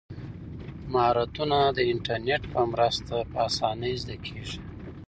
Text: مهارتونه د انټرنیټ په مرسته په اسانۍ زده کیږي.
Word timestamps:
مهارتونه 0.91 1.57
د 1.77 1.79
انټرنیټ 1.91 2.43
په 2.53 2.61
مرسته 2.71 3.15
په 3.31 3.37
اسانۍ 3.49 3.93
زده 4.03 4.15
کیږي. 4.25 4.59